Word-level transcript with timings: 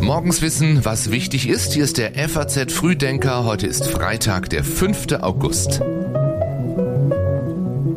Morgens 0.00 0.42
wissen, 0.42 0.84
was 0.84 1.10
wichtig 1.10 1.48
ist. 1.48 1.74
Hier 1.74 1.84
ist 1.84 1.98
der 1.98 2.12
FAZ 2.28 2.72
Frühdenker. 2.72 3.44
Heute 3.44 3.66
ist 3.66 3.86
Freitag, 3.86 4.48
der 4.48 4.64
5. 4.64 5.12
August. 5.20 5.80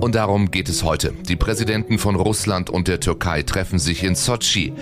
Und 0.01 0.15
darum 0.15 0.51
geht 0.51 0.67
es 0.67 0.83
heute. 0.83 1.13
Die 1.29 1.35
Präsidenten 1.35 1.99
von 1.99 2.15
Russland 2.15 2.69
und 2.69 2.87
der 2.87 2.99
Türkei 2.99 3.43
treffen 3.43 3.79
sich 3.79 4.03
in 4.03 4.15
Sochi. 4.15 4.73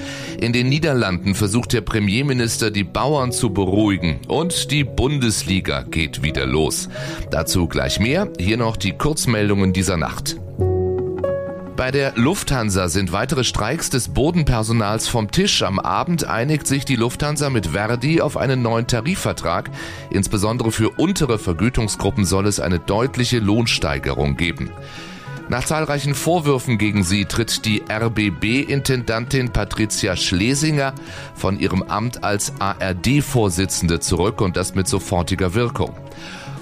In 0.41 0.53
den 0.53 0.69
Niederlanden 0.69 1.35
versucht 1.35 1.73
der 1.73 1.81
Premierminister, 1.81 2.71
die 2.71 2.83
Bauern 2.83 3.31
zu 3.31 3.51
beruhigen. 3.51 4.19
Und 4.27 4.71
die 4.71 4.83
Bundesliga 4.83 5.83
geht 5.83 6.23
wieder 6.23 6.45
los. 6.45 6.89
Dazu 7.31 7.67
gleich 7.67 7.99
mehr. 7.99 8.27
Hier 8.39 8.57
noch 8.57 8.75
die 8.75 8.93
Kurzmeldungen 8.93 9.71
dieser 9.71 9.97
Nacht. 9.97 10.37
Bei 11.80 11.91
der 11.91 12.11
Lufthansa 12.18 12.89
sind 12.89 13.14
weitere 13.14 13.45
Streiks 13.45 13.89
des 13.89 14.09
Bodenpersonals 14.09 15.07
vom 15.07 15.32
Tisch. 15.32 15.63
Am 15.63 15.80
Abend 15.80 16.26
einigt 16.26 16.67
sich 16.67 16.84
die 16.84 16.98
Lufthansa 16.98 17.49
mit 17.49 17.67
Verdi 17.67 18.20
auf 18.20 18.36
einen 18.36 18.62
neuen 18.62 18.86
Tarifvertrag. 18.86 19.70
Insbesondere 20.09 20.73
für 20.73 20.89
untere 20.89 21.39
Vergütungsgruppen 21.39 22.26
soll 22.26 22.48
es 22.48 22.59
eine 22.59 22.80
deutliche 22.80 23.39
Lohnsteigerung 23.39 24.36
geben. 24.36 24.72
Nach 25.48 25.63
zahlreichen 25.63 26.16
Vorwürfen 26.16 26.77
gegen 26.77 27.05
sie 27.05 27.23
tritt 27.23 27.63
die 27.63 27.81
RBB-Intendantin 27.89 29.53
Patricia 29.53 30.17
Schlesinger 30.17 30.94
von 31.34 31.61
ihrem 31.61 31.84
Amt 31.84 32.25
als 32.25 32.52
ARD-Vorsitzende 32.59 34.02
zurück 34.02 34.41
und 34.41 34.58
das 34.58 34.75
mit 34.75 34.89
sofortiger 34.89 35.53
Wirkung. 35.53 35.95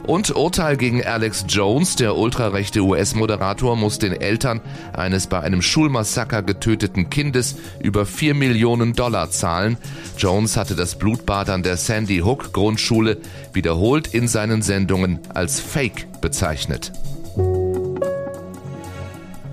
Und 0.08 0.34
Urteil 0.34 0.78
gegen 0.78 1.04
Alex 1.06 1.46
Jones, 1.50 1.98
der 1.98 2.16
ultrarechte 2.16 2.80
US-Moderator, 2.80 3.76
muss 3.76 4.00
den 4.00 4.14
Eltern 4.14 4.62
eines 4.94 5.28
bei 5.28 5.42
einem 5.42 5.62
Schulmassaker 5.62 6.44
getöteten 6.44 7.10
Kindes 7.10 7.58
über 7.82 8.06
4 8.06 8.34
Millionen 8.34 8.94
Dollar 8.94 9.30
zahlen. 9.32 9.78
Jones 10.18 10.56
hatte 10.56 10.76
das 10.76 10.98
Blutbad 10.98 11.50
an 11.50 11.62
der 11.62 11.76
Sandy 11.76 12.20
Hook 12.20 12.54
Grundschule 12.54 13.18
wiederholt 13.52 14.08
in 14.08 14.30
seinen 14.30 14.62
Sendungen 14.62 15.20
als 15.34 15.60
Fake 15.60 16.08
bezeichnet. 16.22 16.94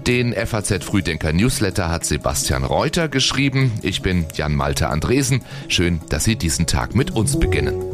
Den 0.07 0.35
FAZ 0.35 0.85
Frühdenker 0.85 1.33
Newsletter 1.33 1.91
hat 1.91 2.05
Sebastian 2.05 2.63
Reuter 2.63 3.09
geschrieben. 3.09 3.73
Ich 3.83 4.03
bin 4.03 4.27
Jan 4.35 4.55
Malte 4.55 4.89
Andresen. 4.89 5.41
Schön, 5.67 6.01
dass 6.11 6.23
Sie 6.23 6.37
diesen 6.37 6.67
Tag 6.67 6.95
mit 6.95 7.11
uns 7.11 7.41
beginnen. 7.41 7.94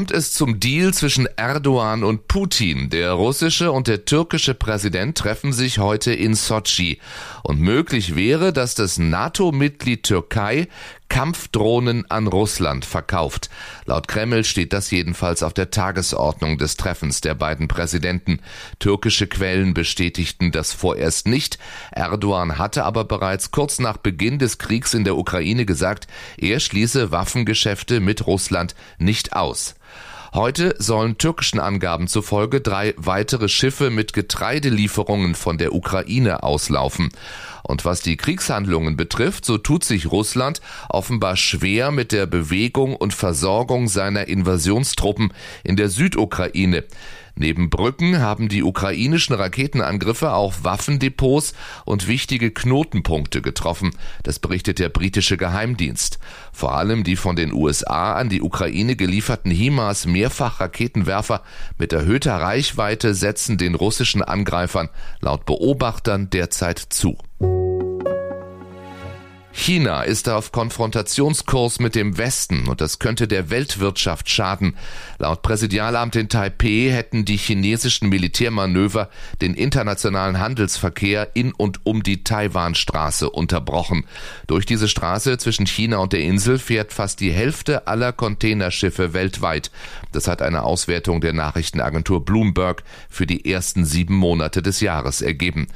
Kommt 0.00 0.12
es 0.12 0.32
zum 0.32 0.58
Deal 0.58 0.94
zwischen 0.94 1.28
Erdogan 1.36 2.04
und 2.04 2.26
Putin? 2.26 2.88
Der 2.88 3.12
russische 3.12 3.70
und 3.70 3.86
der 3.86 4.06
türkische 4.06 4.54
Präsident 4.54 5.18
treffen 5.18 5.52
sich 5.52 5.78
heute 5.78 6.14
in 6.14 6.34
Sochi. 6.34 6.98
Und 7.42 7.60
möglich 7.60 8.16
wäre, 8.16 8.54
dass 8.54 8.74
das 8.74 8.98
NATO-Mitglied 8.98 10.04
Türkei 10.04 10.68
Kampfdrohnen 11.10 12.10
an 12.10 12.28
Russland 12.28 12.86
verkauft. 12.86 13.50
Laut 13.84 14.08
Kreml 14.08 14.44
steht 14.44 14.72
das 14.72 14.90
jedenfalls 14.90 15.42
auf 15.42 15.52
der 15.52 15.70
Tagesordnung 15.70 16.56
des 16.56 16.76
Treffens 16.76 17.20
der 17.20 17.34
beiden 17.34 17.68
Präsidenten. 17.68 18.38
Türkische 18.78 19.26
Quellen 19.26 19.74
bestätigten 19.74 20.52
das 20.52 20.72
vorerst 20.72 21.26
nicht. 21.26 21.58
Erdogan 21.90 22.56
hatte 22.56 22.84
aber 22.84 23.04
bereits 23.04 23.50
kurz 23.50 23.80
nach 23.80 23.98
Beginn 23.98 24.38
des 24.38 24.56
Kriegs 24.56 24.94
in 24.94 25.04
der 25.04 25.18
Ukraine 25.18 25.66
gesagt, 25.66 26.06
er 26.38 26.60
schließe 26.60 27.10
Waffengeschäfte 27.10 28.00
mit 28.00 28.26
Russland 28.26 28.74
nicht 28.98 29.34
aus. 29.34 29.74
Heute 30.32 30.76
sollen 30.78 31.18
türkischen 31.18 31.58
Angaben 31.58 32.06
zufolge 32.06 32.60
drei 32.60 32.94
weitere 32.96 33.48
Schiffe 33.48 33.90
mit 33.90 34.12
Getreidelieferungen 34.12 35.34
von 35.34 35.58
der 35.58 35.74
Ukraine 35.74 36.44
auslaufen. 36.44 37.08
Und 37.62 37.84
was 37.84 38.00
die 38.00 38.16
Kriegshandlungen 38.16 38.96
betrifft, 38.96 39.44
so 39.44 39.58
tut 39.58 39.84
sich 39.84 40.10
Russland 40.10 40.60
offenbar 40.88 41.36
schwer 41.36 41.90
mit 41.90 42.12
der 42.12 42.26
Bewegung 42.26 42.96
und 42.96 43.14
Versorgung 43.14 43.88
seiner 43.88 44.28
Invasionstruppen 44.28 45.32
in 45.64 45.76
der 45.76 45.88
Südukraine. 45.88 46.84
Neben 47.40 47.70
Brücken 47.70 48.20
haben 48.20 48.50
die 48.50 48.62
ukrainischen 48.62 49.34
Raketenangriffe 49.34 50.34
auch 50.34 50.56
Waffendepots 50.62 51.54
und 51.86 52.06
wichtige 52.06 52.50
Knotenpunkte 52.50 53.40
getroffen. 53.40 53.92
Das 54.22 54.38
berichtet 54.38 54.78
der 54.78 54.90
britische 54.90 55.38
Geheimdienst. 55.38 56.18
Vor 56.52 56.74
allem 56.74 57.02
die 57.02 57.16
von 57.16 57.36
den 57.36 57.54
USA 57.54 58.12
an 58.12 58.28
die 58.28 58.42
Ukraine 58.42 58.94
gelieferten 58.94 59.50
HIMARS 59.50 60.04
Mehrfachraketenwerfer 60.04 61.42
mit 61.78 61.94
erhöhter 61.94 62.36
Reichweite 62.36 63.14
setzen 63.14 63.56
den 63.56 63.74
russischen 63.74 64.20
Angreifern 64.20 64.90
laut 65.22 65.46
Beobachtern 65.46 66.28
derzeit 66.28 66.78
zu. 66.78 67.16
China 69.60 70.00
ist 70.00 70.26
auf 70.30 70.52
Konfrontationskurs 70.52 71.80
mit 71.80 71.94
dem 71.94 72.16
Westen 72.16 72.66
und 72.66 72.80
das 72.80 72.98
könnte 72.98 73.28
der 73.28 73.50
Weltwirtschaft 73.50 74.30
schaden. 74.30 74.74
Laut 75.18 75.42
Präsidialamt 75.42 76.16
in 76.16 76.30
Taipeh 76.30 76.90
hätten 76.90 77.26
die 77.26 77.36
chinesischen 77.36 78.08
Militärmanöver 78.08 79.10
den 79.42 79.52
internationalen 79.52 80.38
Handelsverkehr 80.38 81.32
in 81.34 81.52
und 81.52 81.80
um 81.84 82.02
die 82.02 82.24
Taiwanstraße 82.24 83.28
unterbrochen. 83.28 84.06
Durch 84.46 84.64
diese 84.64 84.88
Straße 84.88 85.36
zwischen 85.36 85.66
China 85.66 85.98
und 85.98 86.14
der 86.14 86.22
Insel 86.22 86.58
fährt 86.58 86.94
fast 86.94 87.20
die 87.20 87.30
Hälfte 87.30 87.86
aller 87.86 88.14
Containerschiffe 88.14 89.12
weltweit. 89.12 89.70
Das 90.10 90.26
hat 90.26 90.40
eine 90.40 90.62
Auswertung 90.62 91.20
der 91.20 91.34
Nachrichtenagentur 91.34 92.24
Bloomberg 92.24 92.82
für 93.10 93.26
die 93.26 93.44
ersten 93.52 93.84
sieben 93.84 94.14
Monate 94.14 94.62
des 94.62 94.80
Jahres 94.80 95.20
ergeben. 95.20 95.66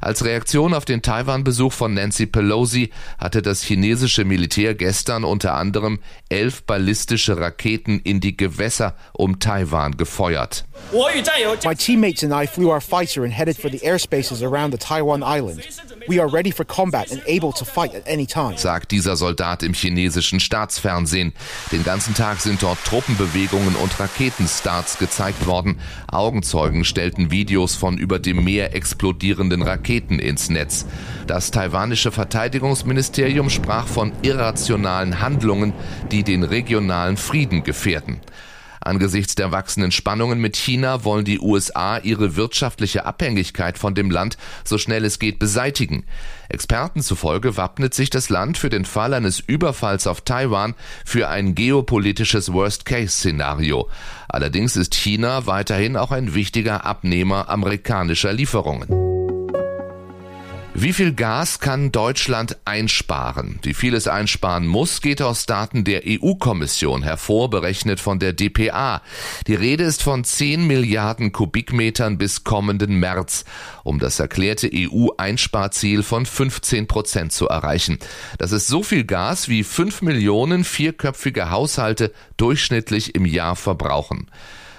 Als 0.00 0.24
Reaktion 0.24 0.72
auf 0.72 0.86
den 0.86 1.02
Taiwan-Besuch 1.02 1.74
von 1.74 1.92
Nancy 1.92 2.24
Pelosi 2.24 2.90
hatte 3.26 3.42
das 3.42 3.60
chinesische 3.60 4.24
Militär 4.24 4.76
gestern 4.76 5.24
unter 5.24 5.54
anderem 5.54 5.98
elf 6.28 6.62
ballistische 6.62 7.36
Raketen 7.36 7.98
in 7.98 8.20
die 8.20 8.36
Gewässer 8.36 8.94
um 9.14 9.40
Taiwan 9.40 9.96
gefeuert. 9.96 10.64
My 10.92 11.74
teammates 11.74 12.22
and 12.22 12.32
I 12.32 12.46
flew 12.46 12.70
our 12.70 12.80
fighter 12.80 13.24
and 13.24 13.32
headed 13.32 13.56
for 13.56 13.68
the 13.68 13.78
airspaces 13.78 14.44
around 14.44 14.72
the 14.72 14.78
Taiwan 14.78 15.24
island. 15.24 15.60
We 16.08 16.20
are 16.20 16.32
ready 16.32 16.52
for 16.52 16.64
combat 16.64 17.10
and 17.10 17.20
able 17.26 17.52
to 17.52 17.64
fight 17.64 17.94
at 17.94 18.06
any 18.06 18.26
time, 18.26 18.56
sagt 18.56 18.92
dieser 18.92 19.16
Soldat 19.16 19.64
im 19.64 19.74
chinesischen 19.74 20.38
Staatsfernsehen. 20.38 21.32
Den 21.72 21.82
ganzen 21.82 22.14
Tag 22.14 22.40
sind 22.40 22.62
dort 22.62 22.78
Truppenbewegungen 22.84 23.74
und 23.74 23.98
Raketenstarts 23.98 24.98
gezeigt 24.98 25.46
worden. 25.46 25.80
Augenzeugen 26.06 26.84
stellten 26.84 27.32
Videos 27.32 27.74
von 27.74 27.98
über 27.98 28.20
dem 28.20 28.44
Meer 28.44 28.74
explodierenden 28.74 29.62
Raketen 29.62 30.20
ins 30.20 30.48
Netz. 30.48 30.86
Das 31.26 31.50
taiwanische 31.50 32.12
Verteidigungsministerium 32.12 33.50
sprach 33.50 33.88
von 33.88 34.12
irrationalen 34.22 35.20
Handlungen, 35.20 35.72
die 36.12 36.22
den 36.22 36.44
regionalen 36.44 37.16
Frieden 37.16 37.64
gefährden. 37.64 38.20
Angesichts 38.86 39.34
der 39.34 39.50
wachsenden 39.50 39.90
Spannungen 39.90 40.40
mit 40.40 40.56
China 40.56 41.02
wollen 41.02 41.24
die 41.24 41.40
USA 41.40 41.98
ihre 41.98 42.36
wirtschaftliche 42.36 43.04
Abhängigkeit 43.04 43.78
von 43.78 43.96
dem 43.96 44.12
Land 44.12 44.38
so 44.64 44.78
schnell 44.78 45.04
es 45.04 45.18
geht 45.18 45.40
beseitigen. 45.40 46.04
Experten 46.48 47.02
zufolge 47.02 47.56
wappnet 47.56 47.94
sich 47.94 48.10
das 48.10 48.28
Land 48.28 48.58
für 48.58 48.70
den 48.70 48.84
Fall 48.84 49.12
eines 49.12 49.40
Überfalls 49.40 50.06
auf 50.06 50.20
Taiwan 50.20 50.74
für 51.04 51.28
ein 51.28 51.56
geopolitisches 51.56 52.52
Worst-Case-Szenario. 52.52 53.88
Allerdings 54.28 54.76
ist 54.76 54.94
China 54.94 55.46
weiterhin 55.46 55.96
auch 55.96 56.12
ein 56.12 56.34
wichtiger 56.34 56.84
Abnehmer 56.84 57.48
amerikanischer 57.48 58.32
Lieferungen. 58.32 59.05
Wie 60.78 60.92
viel 60.92 61.14
Gas 61.14 61.58
kann 61.58 61.90
Deutschland 61.90 62.58
einsparen? 62.66 63.58
Wie 63.62 63.72
viel 63.72 63.94
es 63.94 64.08
einsparen 64.08 64.66
muss, 64.66 65.00
geht 65.00 65.22
aus 65.22 65.46
Daten 65.46 65.84
der 65.84 66.02
EU-Kommission 66.06 67.02
hervor, 67.02 67.48
berechnet 67.48 67.98
von 67.98 68.18
der 68.18 68.34
DPA. 68.34 69.00
Die 69.46 69.54
Rede 69.54 69.84
ist 69.84 70.02
von 70.02 70.22
10 70.22 70.66
Milliarden 70.66 71.32
Kubikmetern 71.32 72.18
bis 72.18 72.44
kommenden 72.44 72.96
März, 72.96 73.46
um 73.84 73.98
das 73.98 74.20
erklärte 74.20 74.70
EU-Einsparziel 74.70 76.02
von 76.02 76.26
15 76.26 76.86
Prozent 76.86 77.32
zu 77.32 77.48
erreichen. 77.48 77.98
Das 78.36 78.52
ist 78.52 78.66
so 78.66 78.82
viel 78.82 79.04
Gas, 79.04 79.48
wie 79.48 79.64
5 79.64 80.02
Millionen 80.02 80.62
vierköpfige 80.62 81.48
Haushalte 81.48 82.12
durchschnittlich 82.36 83.14
im 83.14 83.24
Jahr 83.24 83.56
verbrauchen. 83.56 84.26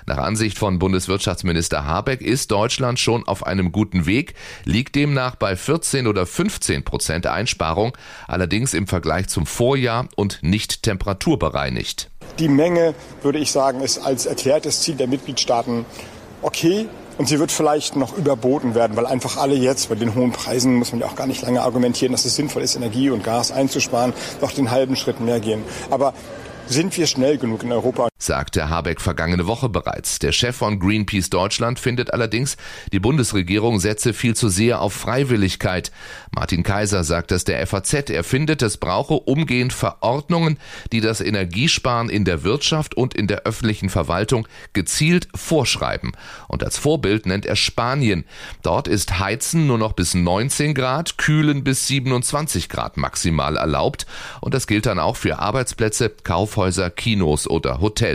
Nach 0.10 0.20
Ansicht 0.20 0.58
von 0.58 0.80
Bundeswirtschaftsminister 0.80 1.84
Habeck 1.84 2.22
ist 2.22 2.52
Deutschland 2.52 2.98
schon 2.98 3.28
auf 3.28 3.46
einem 3.46 3.74
guten 3.74 4.06
Weg, 4.06 4.36
liegt 4.64 4.96
demnach 4.96 5.36
bei 5.36 5.58
14 5.58 6.08
oder 6.08 6.26
15 6.26 6.86
Prozent 6.86 7.28
Einsparung, 7.28 7.92
allerdings 8.26 8.74
im 8.74 8.88
Vergleich 8.88 9.28
zum 9.28 9.46
Vorjahr 9.46 10.08
und 10.16 10.40
nicht 10.44 10.84
temperaturbereinigt. 10.84 12.10
Die 12.40 12.48
Menge, 12.48 12.96
würde 13.22 13.40
ich 13.40 13.52
sagen, 13.52 13.82
ist 13.82 13.98
als 13.98 14.26
erklärtes 14.26 14.80
Ziel 14.80 14.96
der 14.96 15.08
Mitgliedstaaten 15.08 15.86
okay. 16.42 16.88
Und 17.18 17.28
sie 17.28 17.40
wird 17.40 17.52
vielleicht 17.52 17.98
noch 17.98 18.16
überboten 18.16 18.76
werden, 18.76 18.96
weil 18.96 19.08
einfach 19.08 19.36
alle 19.36 19.56
jetzt 19.56 19.90
bei 19.90 19.96
den 19.96 20.16
hohen 20.16 20.32
Preisen, 20.32 20.76
muss 20.76 20.94
man 20.94 21.02
ja 21.02 21.08
auch 21.08 21.16
gar 21.16 21.28
nicht 21.28 21.42
lange 21.42 21.64
argumentieren, 21.64 22.14
dass 22.14 22.24
es 22.24 22.36
sinnvoll 22.36 22.62
ist, 22.62 22.78
Energie 22.78 23.10
und 23.10 23.26
Gas 23.26 23.52
einzusparen, 23.52 24.14
noch 24.40 24.54
den 24.54 24.72
halben 24.72 24.96
Schritt 24.96 25.20
mehr 25.20 25.42
gehen. 25.42 25.64
Aber 25.90 26.14
sind 26.68 26.96
wir 26.98 27.08
schnell 27.08 27.38
genug 27.38 27.64
in 27.64 27.72
Europa. 27.72 28.08
Sagte 28.18 28.70
Habeck 28.70 29.00
vergangene 29.00 29.46
Woche 29.46 29.70
bereits. 29.70 30.18
Der 30.20 30.32
Chef 30.32 30.56
von 30.56 30.80
Greenpeace 30.80 31.30
Deutschland 31.30 31.80
findet 31.80 32.14
allerdings, 32.14 32.58
die 32.92 33.00
Bundesregierung 33.00 33.80
setze 33.80 34.14
viel 34.14 34.36
zu 34.36 34.50
sehr 34.50 34.82
auf 34.82 34.94
Freiwilligkeit. 34.94 35.92
Martin 36.32 36.64
Kaiser 36.64 37.04
sagt 37.04 37.30
das 37.30 37.44
der 37.44 37.66
FAZ. 37.68 38.10
Er 38.10 38.24
findet, 38.24 38.62
es 38.64 38.78
brauche 38.78 39.14
umgehend 39.14 39.72
Verordnungen, 39.72 40.58
die 40.92 41.02
das 41.02 41.22
Energiesparen 41.22 42.10
in 42.10 42.26
der 42.26 42.44
Wirtschaft 42.44 42.96
und 42.96 43.14
in 43.14 43.28
der 43.28 43.44
öffentlichen 43.44 43.90
Verwaltung 43.90 44.48
gezielt 44.74 45.28
vorschreiben. 45.36 46.14
Und 46.48 46.64
als 46.64 46.78
Vorbild 46.78 47.28
nennt 47.28 47.46
er 47.46 47.56
Spanien. 47.56 48.26
Dort 48.64 48.88
ist 48.88 49.20
Heizen 49.20 49.68
nur 49.68 49.78
noch 49.78 49.94
bis 49.94 50.16
19 50.16 50.74
Grad, 50.74 51.18
Kühlen 51.20 51.64
bis 51.64 51.88
27 51.88 52.68
Grad 52.68 52.98
maximal 52.98 53.58
erlaubt. 53.58 54.08
Und 54.42 54.56
das 54.56 54.66
gilt 54.66 54.88
dann 54.88 54.98
auch 54.98 55.16
für 55.18 55.38
Arbeitsplätze, 55.38 56.10
Kauf 56.10 56.48
Kaufhäuser, 56.48 56.90
Kinos 56.90 57.46
oder 57.46 57.82
Hotels. 57.82 58.07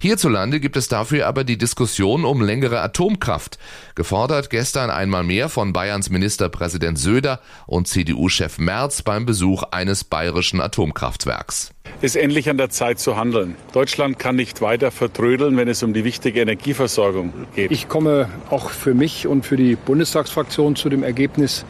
Hierzulande 0.00 0.60
gibt 0.60 0.76
es 0.76 0.88
dafür 0.88 1.26
aber 1.26 1.44
die 1.44 1.56
Diskussion 1.56 2.24
um 2.24 2.42
längere 2.42 2.80
Atomkraft, 2.80 3.58
gefordert 3.94 4.50
gestern 4.50 4.90
einmal 4.90 5.22
mehr 5.22 5.48
von 5.48 5.72
Bayerns 5.72 6.10
Ministerpräsident 6.10 6.98
Söder 6.98 7.40
und 7.66 7.88
CDU-Chef 7.88 8.58
Merz 8.58 9.02
beim 9.02 9.26
Besuch 9.26 9.62
eines 9.70 10.04
bayerischen 10.04 10.60
Atomkraftwerks. 10.60 11.72
Es 12.02 12.14
ist 12.14 12.22
endlich 12.22 12.50
an 12.50 12.58
der 12.58 12.68
Zeit 12.68 12.98
zu 12.98 13.16
handeln. 13.16 13.56
Deutschland 13.72 14.18
kann 14.18 14.36
nicht 14.36 14.60
weiter 14.60 14.90
vertrödeln, 14.90 15.56
wenn 15.56 15.68
es 15.68 15.82
um 15.82 15.94
die 15.94 16.04
wichtige 16.04 16.40
Energieversorgung 16.40 17.32
geht. 17.54 17.70
Ich 17.70 17.88
komme 17.88 18.28
auch 18.50 18.70
für 18.70 18.92
mich 18.92 19.26
und 19.26 19.46
für 19.46 19.56
die 19.56 19.76
Bundestagsfraktion 19.76 20.76
zu 20.76 20.88
dem 20.90 21.02
Ergebnis, 21.02 21.64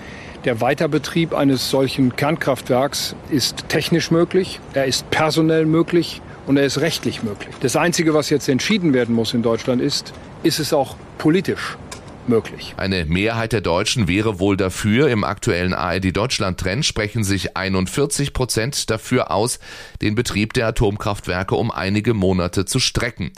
der 0.44 0.61
Weiterbetrieb 0.61 1.35
eines 1.35 1.71
solchen 1.71 2.15
Kernkraftwerks 2.15 3.17
ist 3.31 3.69
technisch 3.69 4.11
möglich, 4.11 4.61
er 4.75 4.85
ist 4.85 5.11
personell 5.11 5.67
möglich 5.67 6.23
und 6.46 6.56
er 6.56 6.64
ist 6.64 6.81
rechtlich 6.81 7.22
möglich. 7.22 7.54
Das 7.60 7.76
Einzige, 7.76 8.14
was 8.14 8.31
jetzt 8.31 8.48
entschieden 8.48 8.94
werden 8.94 9.14
muss 9.14 9.34
in 9.34 9.43
Deutschland 9.43 9.82
ist, 9.82 10.12
ist 10.43 10.58
es 10.58 10.72
auch 10.72 10.96
politisch 11.19 11.76
möglich. 12.28 12.75
Eine 12.76 13.04
Mehrheit 13.04 13.52
der 13.52 13.60
Deutschen 13.60 14.08
wäre 14.08 14.38
wohl 14.38 14.56
dafür. 14.56 15.08
Im 15.08 15.25
aktuellen 15.25 15.75
ARD-Deutschland-Trend 15.75 16.84
sprechen 16.84 17.25
sich 17.25 17.56
41 17.56 18.32
Prozent 18.32 18.90
dafür 18.90 19.31
aus, 19.31 19.58
den 20.02 20.14
Betrieb 20.14 20.52
der 20.52 20.69
Atomkraftwerke 20.69 21.54
um 21.54 21.70
einige 21.70 22.14
Monate 22.14 22.64
zu 22.64 22.78
strecken. 22.81 23.32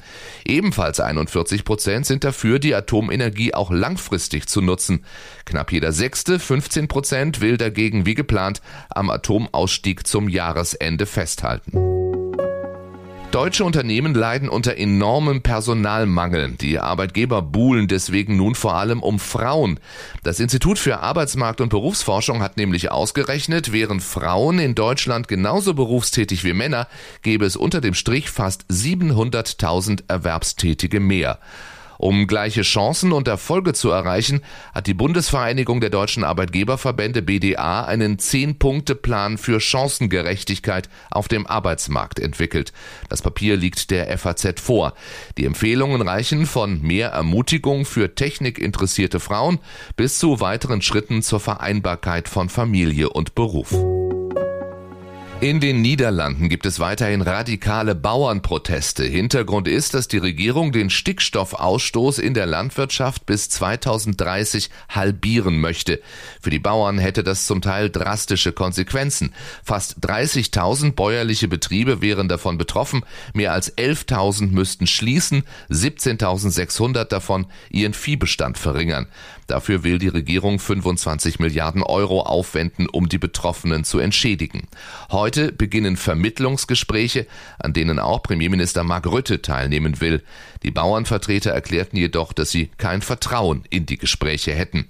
Ebenfalls 0.44 1.00
41 1.00 1.64
Prozent 1.64 2.06
sind 2.06 2.24
dafür, 2.24 2.58
die 2.58 2.74
Atomenergie 2.74 3.54
auch 3.54 3.70
langfristig 3.70 4.48
zu 4.48 4.60
nutzen. 4.60 5.04
Knapp 5.44 5.72
jeder 5.72 5.92
Sechste, 5.92 6.38
15 6.38 6.88
Prozent, 6.88 7.40
will 7.40 7.56
dagegen 7.56 8.06
wie 8.06 8.14
geplant 8.14 8.60
am 8.90 9.10
Atomausstieg 9.10 10.06
zum 10.06 10.28
Jahresende 10.28 11.06
festhalten. 11.06 11.97
Deutsche 13.30 13.62
Unternehmen 13.62 14.14
leiden 14.14 14.48
unter 14.48 14.78
enormem 14.78 15.42
Personalmangel. 15.42 16.52
Die 16.52 16.78
Arbeitgeber 16.78 17.42
buhlen 17.42 17.86
deswegen 17.86 18.38
nun 18.38 18.54
vor 18.54 18.74
allem 18.74 19.02
um 19.02 19.18
Frauen. 19.18 19.78
Das 20.22 20.40
Institut 20.40 20.78
für 20.78 21.00
Arbeitsmarkt 21.00 21.60
und 21.60 21.68
Berufsforschung 21.68 22.42
hat 22.42 22.56
nämlich 22.56 22.90
ausgerechnet, 22.90 23.70
wären 23.70 24.00
Frauen 24.00 24.58
in 24.58 24.74
Deutschland 24.74 25.28
genauso 25.28 25.74
berufstätig 25.74 26.42
wie 26.42 26.54
Männer, 26.54 26.88
gäbe 27.20 27.44
es 27.44 27.56
unter 27.56 27.82
dem 27.82 27.92
Strich 27.92 28.30
fast 28.30 28.64
700.000 28.70 30.04
Erwerbstätige 30.08 30.98
mehr. 30.98 31.38
Um 31.98 32.28
gleiche 32.28 32.62
Chancen 32.62 33.12
und 33.12 33.28
Erfolge 33.28 33.74
zu 33.74 33.90
erreichen, 33.90 34.40
hat 34.72 34.86
die 34.86 34.94
Bundesvereinigung 34.94 35.80
der 35.80 35.90
deutschen 35.90 36.24
Arbeitgeberverbände 36.24 37.22
BDA 37.22 37.84
einen 37.84 38.18
Zehn-Punkte-Plan 38.18 39.36
für 39.36 39.60
Chancengerechtigkeit 39.60 40.88
auf 41.10 41.26
dem 41.26 41.46
Arbeitsmarkt 41.46 42.20
entwickelt. 42.20 42.72
Das 43.08 43.20
Papier 43.20 43.56
liegt 43.56 43.90
der 43.90 44.16
FAZ 44.16 44.60
vor. 44.60 44.94
Die 45.36 45.44
Empfehlungen 45.44 46.00
reichen 46.00 46.46
von 46.46 46.80
mehr 46.80 47.10
Ermutigung 47.10 47.84
für 47.84 48.14
technikinteressierte 48.14 49.18
Frauen 49.18 49.58
bis 49.96 50.18
zu 50.18 50.40
weiteren 50.40 50.82
Schritten 50.82 51.22
zur 51.22 51.40
Vereinbarkeit 51.40 52.28
von 52.28 52.48
Familie 52.48 53.10
und 53.10 53.34
Beruf. 53.34 53.74
In 55.40 55.60
den 55.60 55.82
Niederlanden 55.82 56.48
gibt 56.48 56.66
es 56.66 56.80
weiterhin 56.80 57.22
radikale 57.22 57.94
Bauernproteste. 57.94 59.04
Hintergrund 59.04 59.68
ist, 59.68 59.94
dass 59.94 60.08
die 60.08 60.18
Regierung 60.18 60.72
den 60.72 60.90
Stickstoffausstoß 60.90 62.18
in 62.18 62.34
der 62.34 62.46
Landwirtschaft 62.46 63.24
bis 63.24 63.48
2030 63.48 64.68
halbieren 64.88 65.60
möchte. 65.60 66.00
Für 66.40 66.50
die 66.50 66.58
Bauern 66.58 66.98
hätte 66.98 67.22
das 67.22 67.46
zum 67.46 67.62
Teil 67.62 67.88
drastische 67.88 68.50
Konsequenzen. 68.50 69.32
Fast 69.62 70.00
30.000 70.00 70.94
bäuerliche 70.94 71.46
Betriebe 71.46 72.02
wären 72.02 72.26
davon 72.26 72.58
betroffen, 72.58 73.04
mehr 73.32 73.52
als 73.52 73.78
11.000 73.78 74.48
müssten 74.48 74.88
schließen, 74.88 75.44
17.600 75.70 77.04
davon 77.04 77.46
ihren 77.70 77.94
Viehbestand 77.94 78.58
verringern. 78.58 79.06
Dafür 79.46 79.84
will 79.84 79.98
die 79.98 80.08
Regierung 80.08 80.58
25 80.58 81.38
Milliarden 81.38 81.82
Euro 81.82 82.22
aufwenden, 82.22 82.88
um 82.88 83.08
die 83.08 83.18
Betroffenen 83.18 83.84
zu 83.84 84.00
entschädigen. 84.00 84.66
Heute 85.10 85.27
beginnen 85.30 85.96
Vermittlungsgespräche, 85.96 87.26
an 87.58 87.72
denen 87.72 87.98
auch 87.98 88.22
Premierminister 88.22 88.84
Mark 88.84 89.06
Rütte 89.06 89.42
teilnehmen 89.42 90.00
will. 90.00 90.22
Die 90.62 90.70
Bauernvertreter 90.70 91.50
erklärten 91.50 91.96
jedoch, 91.96 92.32
dass 92.32 92.50
sie 92.50 92.70
kein 92.78 93.02
Vertrauen 93.02 93.64
in 93.70 93.86
die 93.86 93.98
Gespräche 93.98 94.52
hätten. 94.52 94.86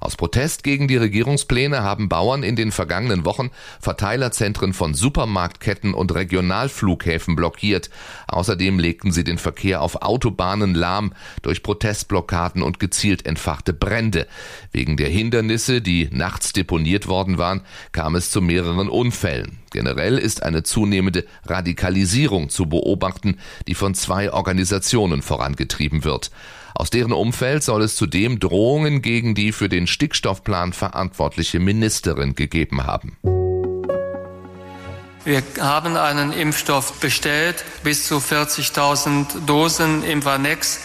Aus 0.00 0.16
Protest 0.16 0.62
gegen 0.62 0.88
die 0.88 0.96
Regierungspläne 0.96 1.82
haben 1.82 2.08
Bauern 2.08 2.42
in 2.42 2.54
den 2.54 2.70
vergangenen 2.70 3.24
Wochen 3.24 3.50
Verteilerzentren 3.80 4.72
von 4.72 4.94
Supermarktketten 4.94 5.94
und 5.94 6.14
Regionalflughäfen 6.14 7.34
blockiert. 7.34 7.90
Außerdem 8.28 8.78
legten 8.78 9.10
sie 9.10 9.24
den 9.24 9.38
Verkehr 9.38 9.80
auf 9.82 10.02
Autobahnen 10.02 10.74
lahm 10.74 11.12
durch 11.42 11.62
Protestblockaden 11.62 12.62
und 12.62 12.78
gezielt 12.78 13.26
entfachte 13.26 13.72
Brände. 13.72 14.26
Wegen 14.70 14.96
der 14.96 15.08
Hindernisse, 15.08 15.80
die 15.80 16.08
nachts 16.12 16.52
deponiert 16.52 17.08
worden 17.08 17.38
waren, 17.38 17.62
kam 17.92 18.14
es 18.14 18.30
zu 18.30 18.40
mehreren 18.40 18.88
Unfällen. 18.88 19.58
Generell 19.70 20.18
ist 20.18 20.42
eine 20.42 20.62
zunehmende 20.62 21.24
Radikalisierung 21.44 22.48
zu 22.48 22.66
beobachten, 22.66 23.38
die 23.66 23.74
von 23.74 23.94
zwei 23.94 24.32
Organisationen 24.32 25.22
vorangetrieben 25.22 26.04
wird. 26.04 26.30
Aus 26.74 26.90
deren 26.90 27.12
Umfeld 27.12 27.62
soll 27.62 27.82
es 27.82 27.96
zudem 27.96 28.38
Drohungen 28.38 29.00
gegen 29.00 29.34
die 29.34 29.52
für 29.52 29.68
den 29.68 29.86
Stickstoffplan 29.86 30.74
verantwortliche 30.74 31.58
Ministerin 31.58 32.34
gegeben 32.34 32.84
haben. 32.84 33.16
Wir 35.24 35.42
haben 35.58 35.96
einen 35.96 36.32
Impfstoff 36.32 37.00
bestellt, 37.00 37.64
bis 37.82 38.06
zu 38.06 38.18
40.000 38.18 39.44
Dosen 39.44 40.04
im 40.04 40.24
Vanex 40.24 40.78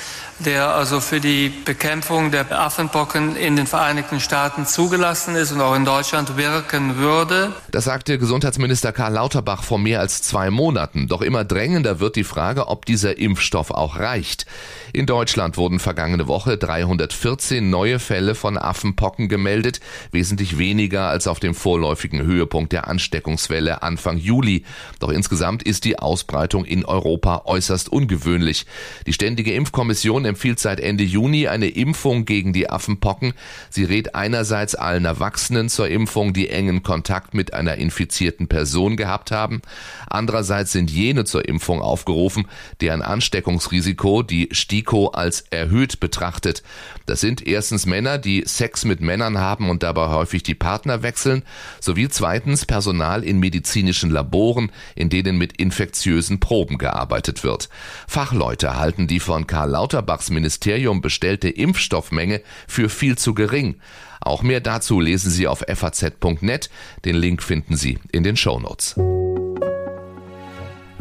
der 0.43 0.74
also 0.75 1.00
für 1.00 1.19
die 1.19 1.50
Bekämpfung 1.50 2.31
der 2.31 2.51
Affenpocken 2.51 3.36
in 3.36 3.55
den 3.55 3.67
Vereinigten 3.67 4.19
Staaten 4.19 4.65
zugelassen 4.65 5.36
ist 5.36 5.51
und 5.51 5.62
auch 5.62 5.75
in 5.75 5.86
Deutschland 5.86 6.38
wirken 6.38 6.98
würde. 6.98 7.53
Das 7.71 7.86
sagte 7.86 8.17
Gesundheitsminister 8.17 8.91
Karl 8.91 9.13
Lauterbach 9.13 9.63
vor 9.63 9.79
mehr 9.79 10.00
als 10.00 10.21
zwei 10.21 10.50
Monaten. 10.50 11.07
Doch 11.07 11.21
immer 11.21 11.43
drängender 11.43 12.00
wird 12.00 12.15
die 12.15 12.24
Frage, 12.24 12.67
ob 12.67 12.86
dieser 12.86 13.17
Impfstoff 13.17 13.71
auch 13.71 13.98
reicht. 13.98 14.45
In 14.93 15.05
Deutschland 15.05 15.57
wurden 15.57 15.79
vergangene 15.79 16.27
Woche 16.27 16.57
314 16.57 17.69
neue 17.69 18.00
Fälle 18.00 18.36
von 18.36 18.57
Affenpocken 18.57 19.29
gemeldet, 19.29 19.79
wesentlich 20.12 20.57
weniger 20.57 21.07
als 21.07 21.27
auf 21.27 21.39
dem 21.39 21.55
vorläufigen 21.55 22.24
Höhepunkt 22.24 22.74
der 22.74 22.88
Ansteckungswelle 22.88 23.83
Anfang 23.83 24.17
Juli. 24.17 24.65
Doch 25.00 25.10
insgesamt 25.10 25.63
ist 25.63 25.86
die 25.86 26.00
Ausbreitung 26.00 26.65
in 26.65 26.83
Europa 26.86 27.43
äußerst 27.45 27.89
ungewöhnlich. 27.89 28.65
Die 29.05 29.13
Ständige 29.13 29.53
Impfkommission 29.53 30.25
empfiehlt 30.31 30.59
seit 30.59 30.79
Ende 30.79 31.03
Juni 31.03 31.47
eine 31.50 31.67
Impfung 31.67 32.23
gegen 32.23 32.53
die 32.53 32.69
Affenpocken. 32.69 33.33
Sie 33.69 33.83
rät 33.83 34.15
einerseits 34.15 34.75
allen 34.75 35.03
Erwachsenen 35.03 35.67
zur 35.67 35.89
Impfung, 35.89 36.31
die 36.33 36.50
engen 36.50 36.83
Kontakt 36.83 37.33
mit 37.33 37.53
einer 37.53 37.75
infizierten 37.75 38.47
Person 38.47 38.95
gehabt 38.95 39.31
haben. 39.31 39.61
Andererseits 40.09 40.71
sind 40.71 40.89
jene 40.89 41.25
zur 41.25 41.47
Impfung 41.47 41.81
aufgerufen, 41.81 42.47
deren 42.79 43.01
Ansteckungsrisiko 43.01 44.23
die 44.23 44.47
STIKO 44.51 45.09
als 45.09 45.41
erhöht 45.50 46.00
betrachtet. 46.00 46.63
Das 47.05 47.19
sind 47.19 47.45
erstens 47.45 47.85
Männer, 47.85 48.17
die 48.17 48.43
Sex 48.45 48.85
mit 48.85 49.01
Männern 49.01 49.38
haben 49.38 49.69
und 49.69 49.83
dabei 49.83 50.07
häufig 50.07 50.43
die 50.43 50.55
Partner 50.55 51.03
wechseln, 51.03 51.43
sowie 51.81 52.07
zweitens 52.07 52.65
Personal 52.65 53.23
in 53.23 53.39
medizinischen 53.39 54.09
Laboren, 54.09 54.71
in 54.95 55.09
denen 55.09 55.38
mit 55.38 55.57
infektiösen 55.57 56.39
Proben 56.39 56.77
gearbeitet 56.77 57.43
wird. 57.43 57.67
Fachleute 58.07 58.77
halten 58.77 59.07
die 59.07 59.19
von 59.19 59.47
Karl 59.47 59.71
Lauterbachs 59.71 60.20
Ministerium 60.29 61.01
bestellte 61.01 61.49
Impfstoffmenge 61.49 62.41
für 62.67 62.89
viel 62.89 63.17
zu 63.17 63.33
gering. 63.33 63.75
Auch 64.21 64.43
mehr 64.43 64.61
dazu 64.61 64.99
lesen 64.99 65.31
Sie 65.31 65.47
auf 65.47 65.63
faz.net. 65.67 66.69
Den 67.05 67.15
Link 67.15 67.41
finden 67.41 67.75
Sie 67.75 67.97
in 68.11 68.23
den 68.23 68.37
Shownotes. 68.37 68.95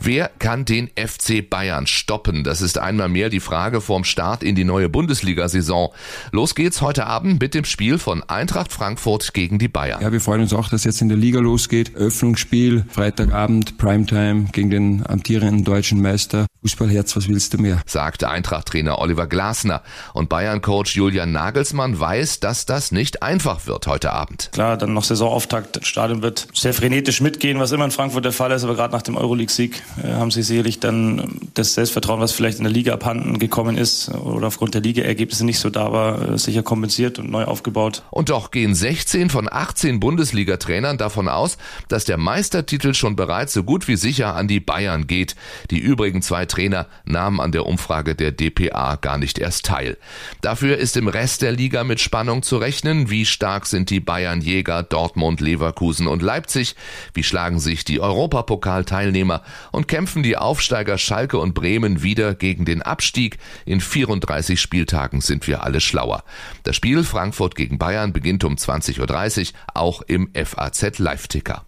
Wer 0.02 0.30
kann 0.38 0.64
den 0.64 0.88
FC 0.96 1.48
Bayern 1.48 1.86
stoppen? 1.86 2.42
Das 2.42 2.62
ist 2.62 2.78
einmal 2.78 3.10
mehr 3.10 3.28
die 3.28 3.38
Frage 3.38 3.82
vorm 3.82 4.04
Start 4.04 4.42
in 4.42 4.54
die 4.54 4.64
neue 4.64 4.88
Bundesliga-Saison. 4.88 5.92
Los 6.32 6.54
geht's 6.54 6.80
heute 6.80 7.06
Abend 7.06 7.42
mit 7.42 7.52
dem 7.52 7.66
Spiel 7.66 7.98
von 7.98 8.22
Eintracht 8.22 8.72
Frankfurt 8.72 9.34
gegen 9.34 9.58
die 9.58 9.68
Bayern. 9.68 10.00
Ja, 10.00 10.10
wir 10.10 10.22
freuen 10.22 10.40
uns 10.40 10.54
auch, 10.54 10.70
dass 10.70 10.84
jetzt 10.84 11.02
in 11.02 11.10
der 11.10 11.18
Liga 11.18 11.40
losgeht. 11.40 11.94
Öffnungsspiel, 11.96 12.86
Freitagabend, 12.88 13.76
Primetime 13.76 14.46
gegen 14.52 14.70
den 14.70 15.06
amtierenden 15.06 15.64
deutschen 15.64 16.00
Meister. 16.00 16.46
Fußballherz, 16.62 17.16
was 17.16 17.26
willst 17.26 17.54
du 17.54 17.58
mehr? 17.58 17.80
Sagt 17.86 18.22
Eintracht-Trainer 18.22 18.98
Oliver 18.98 19.26
Glasner. 19.26 19.82
Und 20.12 20.28
Bayern-Coach 20.28 20.94
Julian 20.94 21.32
Nagelsmann 21.32 21.98
weiß, 21.98 22.40
dass 22.40 22.66
das 22.66 22.92
nicht 22.92 23.22
einfach 23.22 23.66
wird 23.66 23.86
heute 23.86 24.12
Abend. 24.12 24.50
Klar, 24.52 24.76
dann 24.76 24.92
noch 24.92 25.04
Saisonauftakt. 25.04 25.76
Das 25.76 25.86
Stadion 25.86 26.20
wird 26.20 26.48
sehr 26.52 26.74
frenetisch 26.74 27.22
mitgehen, 27.22 27.58
was 27.60 27.72
immer 27.72 27.86
in 27.86 27.90
Frankfurt 27.90 28.26
der 28.26 28.32
Fall 28.32 28.52
ist. 28.52 28.64
Aber 28.64 28.74
gerade 28.74 28.92
nach 28.92 29.00
dem 29.00 29.16
Euroleague-Sieg 29.16 29.82
äh, 30.04 30.12
haben 30.12 30.30
sie 30.30 30.42
sicherlich 30.42 30.80
dann 30.80 31.40
das 31.54 31.72
Selbstvertrauen, 31.72 32.20
was 32.20 32.32
vielleicht 32.32 32.58
in 32.58 32.64
der 32.64 32.72
Liga 32.74 32.92
abhanden 32.92 33.38
gekommen 33.38 33.78
ist 33.78 34.10
oder 34.10 34.48
aufgrund 34.48 34.74
der 34.74 34.82
Liga-Ergebnisse 34.82 35.46
nicht 35.46 35.60
so 35.60 35.70
da 35.70 35.92
war, 35.92 36.32
äh, 36.32 36.38
sicher 36.38 36.62
kompensiert 36.62 37.18
und 37.18 37.30
neu 37.30 37.44
aufgebaut. 37.44 38.02
Und 38.10 38.28
doch 38.28 38.50
gehen 38.50 38.74
16 38.74 39.30
von 39.30 39.48
18 39.50 39.98
Bundesliga-Trainern 39.98 40.98
davon 40.98 41.28
aus, 41.28 41.56
dass 41.88 42.04
der 42.04 42.18
Meistertitel 42.18 42.92
schon 42.92 43.16
bereits 43.16 43.54
so 43.54 43.62
gut 43.62 43.88
wie 43.88 43.96
sicher 43.96 44.34
an 44.34 44.46
die 44.46 44.60
Bayern 44.60 45.06
geht. 45.06 45.36
Die 45.70 45.78
übrigen 45.78 46.20
zwei 46.20 46.49
Trainer 46.50 46.86
nahmen 47.04 47.40
an 47.40 47.52
der 47.52 47.66
Umfrage 47.66 48.14
der 48.14 48.32
DPA 48.32 48.96
gar 48.96 49.16
nicht 49.16 49.38
erst 49.38 49.66
teil. 49.66 49.96
Dafür 50.42 50.76
ist 50.76 50.96
im 50.96 51.08
Rest 51.08 51.42
der 51.42 51.52
Liga 51.52 51.84
mit 51.84 52.00
Spannung 52.00 52.42
zu 52.42 52.58
rechnen. 52.58 53.08
Wie 53.08 53.24
stark 53.24 53.66
sind 53.66 53.88
die 53.90 54.00
Bayern 54.00 54.40
Jäger, 54.40 54.82
Dortmund, 54.82 55.40
Leverkusen 55.40 56.06
und 56.06 56.22
Leipzig? 56.22 56.76
Wie 57.14 57.22
schlagen 57.22 57.58
sich 57.58 57.84
die 57.84 58.00
Europapokal-Teilnehmer 58.00 59.42
und 59.72 59.88
kämpfen 59.88 60.22
die 60.22 60.36
Aufsteiger 60.36 60.98
Schalke 60.98 61.38
und 61.38 61.54
Bremen 61.54 62.02
wieder 62.02 62.34
gegen 62.34 62.64
den 62.64 62.82
Abstieg? 62.82 63.38
In 63.64 63.80
34 63.80 64.60
Spieltagen 64.60 65.20
sind 65.20 65.46
wir 65.46 65.64
alle 65.64 65.80
schlauer. 65.80 66.24
Das 66.64 66.76
Spiel 66.76 67.04
Frankfurt 67.04 67.54
gegen 67.54 67.78
Bayern 67.78 68.12
beginnt 68.12 68.44
um 68.44 68.56
20.30 68.56 69.40
Uhr, 69.40 69.58
auch 69.74 70.02
im 70.02 70.30
FAZ 70.34 70.98
Live-Ticker. 70.98 71.64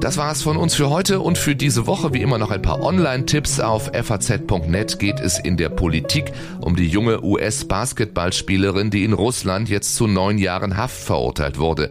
Das 0.00 0.16
war's 0.16 0.40
von 0.40 0.56
uns 0.56 0.74
für 0.74 0.88
heute 0.88 1.20
und 1.20 1.36
für 1.36 1.54
diese 1.54 1.86
Woche. 1.86 2.14
Wie 2.14 2.22
immer 2.22 2.38
noch 2.38 2.50
ein 2.50 2.62
paar 2.62 2.80
Online-Tipps. 2.82 3.60
Auf 3.60 3.90
faz.net 3.92 4.98
geht 4.98 5.20
es 5.20 5.38
in 5.38 5.58
der 5.58 5.68
Politik 5.68 6.32
um 6.62 6.74
die 6.74 6.88
junge 6.88 7.22
US-Basketballspielerin, 7.22 8.88
die 8.88 9.04
in 9.04 9.12
Russland 9.12 9.68
jetzt 9.68 9.96
zu 9.96 10.06
neun 10.06 10.38
Jahren 10.38 10.78
Haft 10.78 10.96
verurteilt 10.96 11.58
wurde. 11.58 11.90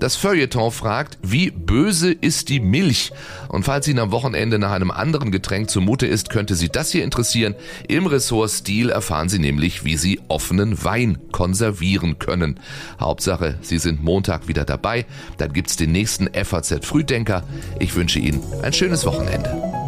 Das 0.00 0.16
Feuilleton 0.16 0.72
fragt, 0.72 1.18
wie 1.22 1.50
böse 1.50 2.10
ist 2.10 2.48
die 2.48 2.58
Milch? 2.58 3.12
Und 3.48 3.64
falls 3.64 3.86
Ihnen 3.86 3.98
am 3.98 4.12
Wochenende 4.12 4.58
nach 4.58 4.72
einem 4.72 4.90
anderen 4.90 5.30
Getränk 5.30 5.68
zumute 5.68 6.06
ist, 6.06 6.30
könnte 6.30 6.54
Sie 6.54 6.70
das 6.70 6.90
hier 6.90 7.04
interessieren. 7.04 7.54
Im 7.86 8.06
Ressort 8.06 8.50
Stil 8.50 8.88
erfahren 8.88 9.28
Sie 9.28 9.38
nämlich, 9.38 9.84
wie 9.84 9.98
Sie 9.98 10.18
offenen 10.28 10.82
Wein 10.82 11.18
konservieren 11.32 12.18
können. 12.18 12.58
Hauptsache, 12.98 13.58
Sie 13.60 13.78
sind 13.78 14.02
Montag 14.02 14.48
wieder 14.48 14.64
dabei. 14.64 15.04
Dann 15.36 15.52
gibt's 15.52 15.76
den 15.76 15.92
nächsten 15.92 16.30
FAZ 16.32 16.86
Frühdenker. 16.86 17.44
Ich 17.78 17.94
wünsche 17.94 18.20
Ihnen 18.20 18.42
ein 18.62 18.72
schönes 18.72 19.04
Wochenende. 19.04 19.79